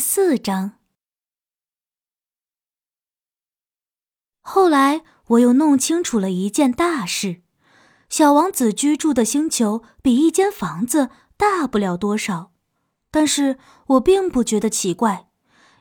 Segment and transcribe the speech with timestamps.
[0.00, 0.72] 四章。
[4.40, 7.42] 后来，我又弄清楚了一件大事：
[8.08, 12.50] 小王子居住的星球比一间房子大不了多少。
[13.12, 13.58] 但是
[13.88, 15.28] 我并不觉得奇怪，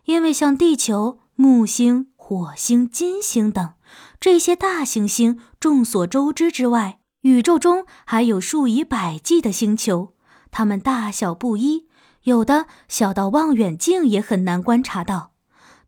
[0.06, 3.74] 因为像地球、木星、火星、金星等
[4.20, 10.16] 这些大行星，众所周知之外，宇宙中还有数以百计的星球，
[10.52, 11.89] 它们大小不一。
[12.30, 15.34] 有的小到望远镜也很难观察到。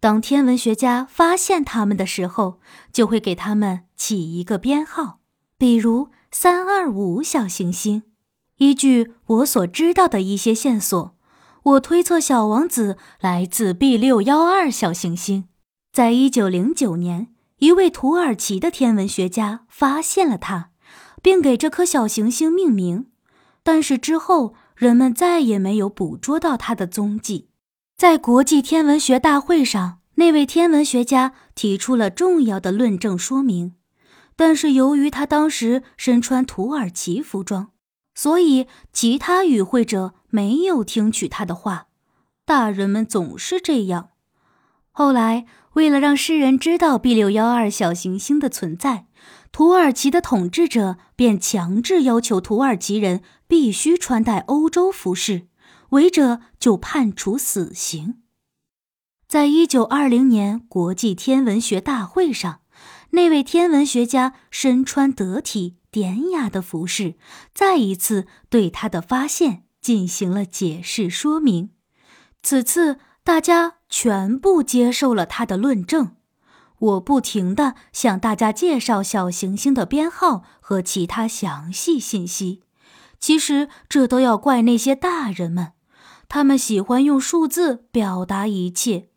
[0.01, 2.59] 当天文学家发现它们的时候，
[2.91, 5.19] 就会给它们起一个编号，
[5.57, 8.03] 比如三二五小行星。
[8.57, 11.15] 依据我所知道的一些线索，
[11.63, 15.45] 我推测小王子来自 B 六幺二小行星。
[15.93, 17.27] 在一九零九年，
[17.59, 20.71] 一位土耳其的天文学家发现了它，
[21.21, 23.07] 并给这颗小行星命名。
[23.63, 27.49] 但是之后，人们再也没有捕捉到它的踪迹。
[27.95, 33.75] 在国际天文学大会上，那位天文学家提出了重要的论证说明，
[34.35, 37.69] 但是由于他当时身穿土耳其服装，
[38.15, 41.85] 所以其他与会者没有听取他的话。
[42.43, 44.09] 大人们总是这样。
[44.89, 49.05] 后来，为了让世人知道 B 六幺二小行星的存在，
[49.51, 53.21] 土耳其的统治者便强制要求土耳其人。
[53.51, 55.47] 必须穿戴欧洲服饰，
[55.89, 58.21] 违者就判处死刑。
[59.27, 62.61] 在一九二零年国际天文学大会上，
[63.09, 67.15] 那位天文学家身穿得体典雅的服饰，
[67.53, 71.71] 再一次对他的发现进行了解释说明。
[72.41, 76.15] 此次大家全部接受了他的论证。
[76.81, 82.63] 我不停地向大家介绍小行星的编号和其他详细信息。
[83.19, 85.73] 其实这都要怪那些大人们，
[86.27, 89.09] 他们喜欢用数字表达一切。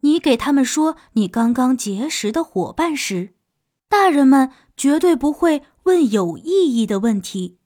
[0.00, 3.32] 你给他们说你刚刚结识的伙伴时，
[3.88, 7.56] 大人们绝对不会问有意义的问题，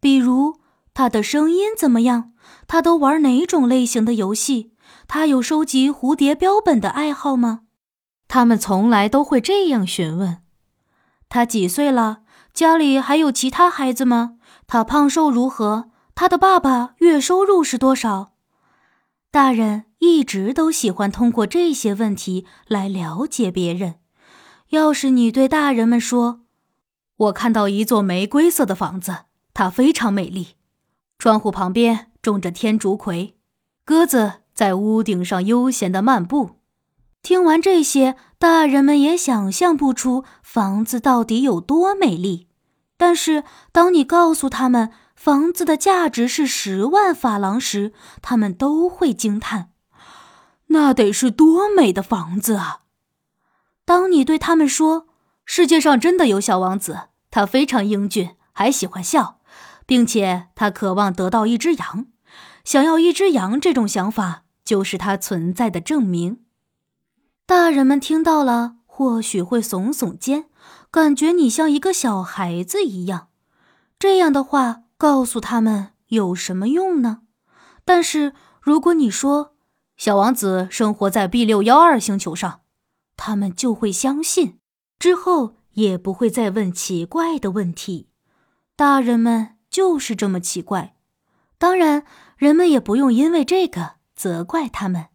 [0.00, 0.58] 比如
[0.92, 2.32] 他的声音怎么样，
[2.66, 4.72] 他都玩哪种类型的游戏，
[5.06, 7.60] 他有收集蝴蝶标本的爱好吗？
[8.28, 10.38] 他们从来都会这样询问：
[11.28, 12.22] 他几岁了？
[12.52, 14.38] 家里还有其他孩子吗？
[14.66, 15.90] 他胖瘦如何？
[16.14, 18.32] 他的爸爸月收入是多少？
[19.30, 23.96] 大人一直都喜欢通过这些问题来了解别人。
[24.70, 26.40] 要是你对大人们说
[27.16, 30.56] ：“我看到一座玫瑰色的房子，它非常美丽，
[31.18, 33.36] 窗户旁边种着天竺葵，
[33.84, 36.56] 鸽子在屋顶上悠闲地漫步。”
[37.26, 42.46] 听完这些，大人们也想象不出房子到底有多美丽。
[42.96, 43.42] 但是，
[43.72, 47.92] 当你告诉他们房子的价值是十万法郎时，
[48.22, 49.70] 他们都会惊叹
[50.70, 52.82] ：“那得是多美的房子啊！”
[53.84, 55.08] 当你对他们说
[55.44, 59.40] ：“世界上真的有小王子，他非常英俊，还喜欢笑，
[59.84, 62.06] 并且他渴望得到一只羊，
[62.62, 66.45] 想要一只羊。”这种想法就是他存在的证明。
[67.48, 70.46] 大人们听到了，或许会耸耸肩。
[70.90, 73.28] 感觉你像一个小孩子一样，
[74.00, 77.20] 这样的话告诉他们有什么用呢？
[77.84, 79.54] 但是如果你说
[79.96, 82.62] 小王子生活在 B 六幺二星球上，
[83.16, 84.58] 他们就会相信，
[84.98, 88.08] 之后也不会再问奇怪的问题。
[88.74, 90.96] 大人们就是这么奇怪，
[91.58, 92.04] 当然
[92.36, 95.06] 人们也不用因为这个责怪他们，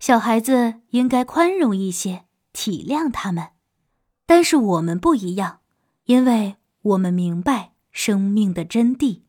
[0.00, 3.48] 小孩子应该宽容一些，体谅他们。
[4.26, 5.60] 但是我们不一样，
[6.04, 9.22] 因为我们明白生命的真谛。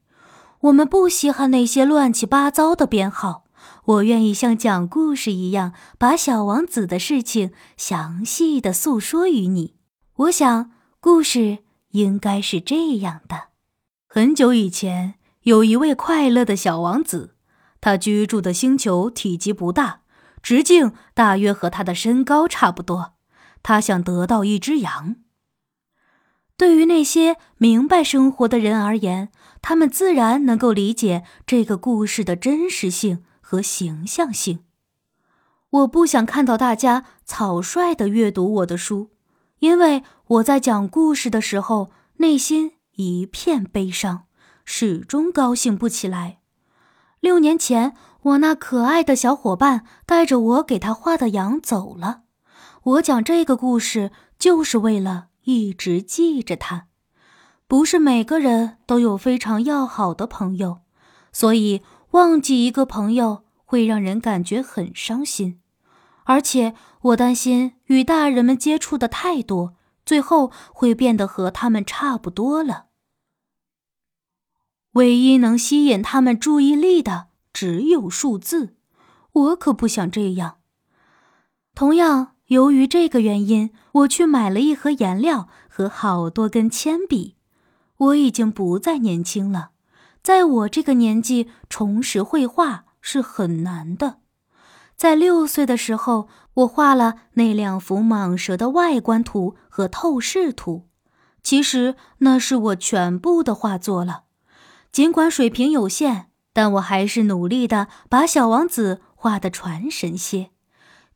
[0.62, 3.44] 我们不稀罕那些乱七八糟的编号。
[3.86, 9.76] 我愿意像讲故事一样，把小王子的事情详细的诉说于你。
[10.16, 11.59] 我想，故事
[11.92, 13.50] 应该是这样的：
[14.08, 17.36] 很久以前，有一位快乐的小王子，
[17.80, 20.02] 他居住的星球体积不大，
[20.45, 23.16] 直径大约和他的身高差不多。
[23.64, 25.16] 他想得到一只羊。
[26.55, 29.31] 对于那些明白生活的人而言，
[29.64, 34.59] 他们自然能够理解这个故事的真实性和形象性。
[35.72, 39.09] 我不想看到大家草率的阅读我的书，
[39.58, 44.25] 因为我在讲故事的时候内心一片悲伤，
[44.64, 46.37] 始终高兴不起来。
[47.20, 52.23] 六年前，我那可爱的小伙伴带着我给他画的羊走了。
[52.83, 56.87] 我讲这个故事，就是为了一直记着他。
[57.67, 60.79] 不是每个人都有非常要好的朋友，
[61.31, 65.59] 所以忘记一个朋友会让人感觉很伤心，
[66.23, 72.85] 而且我担心与大人们接触的太多，最后会变得和他们差不多了。
[74.93, 78.75] 唯一能吸引他们注意力的只有数字，
[79.31, 80.57] 我可不想这样。
[81.73, 87.37] 同样，由于这个原因，我去买了一盒颜料和好多根铅笔。
[87.97, 89.69] 我已经不再年轻了，
[90.22, 94.17] 在我这个年纪重拾绘画是很难的。
[94.97, 100.90] 在六岁的时候，我画了那两幅蟒蛇的外观图和透视图，
[101.41, 104.23] 其实那是我全部的画作了。
[104.91, 110.52] 尽管水平有限，但我还是努力的把小王子画得传神些。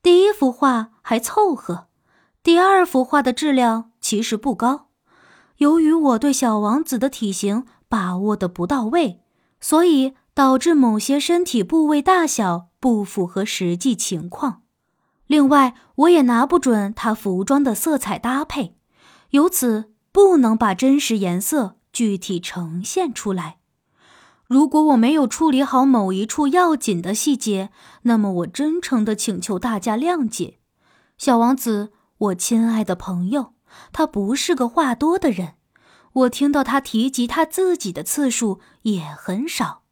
[0.03, 1.87] 第一幅画还凑合，
[2.43, 4.89] 第二幅画的质量其实不高。
[5.59, 9.21] 由于我对小王子的体型把握的不到位，
[9.61, 14.63] 所以导致某些身体部位大小不符合实际情况。
[15.25, 18.75] 另外，我也拿不准他服装的色彩搭配，
[19.29, 23.58] 由此不能把真实颜色具体呈现出来。
[24.49, 27.69] 如果我没有处理好某一处要紧的细节，
[28.01, 30.57] 那么我真诚的请求大家谅解。
[31.19, 33.53] 小王子，我亲爱的朋友，
[33.93, 35.53] 他不是个话多的人。
[36.11, 39.83] 我听到他提及他自己的次数也很少。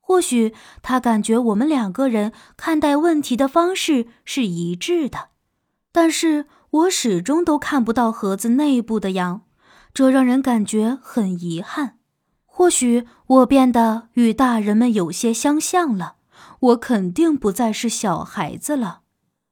[0.00, 0.52] 或许
[0.82, 5.30] 他感觉我们两个人看待问题的方式是一致的，
[5.90, 9.46] 但是我始终都看不到盒子内部的羊，
[9.94, 11.96] 这让人感觉很遗憾。
[12.56, 16.14] 或许我变得与大人们有些相像了，
[16.60, 19.00] 我肯定不再是小孩子了。